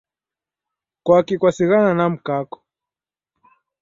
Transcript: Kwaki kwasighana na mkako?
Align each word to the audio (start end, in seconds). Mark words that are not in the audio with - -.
Kwaki 1.05 1.35
kwasighana 1.39 1.91
na 1.97 2.05
mkako? 2.13 2.59